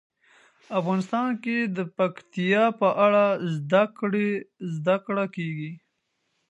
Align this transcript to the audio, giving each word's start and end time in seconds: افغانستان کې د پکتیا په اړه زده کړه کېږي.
افغانستان 0.79 1.29
کې 1.43 1.57
د 1.77 1.79
پکتیا 1.97 2.63
په 2.79 2.89
اړه 3.05 3.25
زده 4.73 4.95
کړه 5.05 5.25
کېږي. 5.35 5.71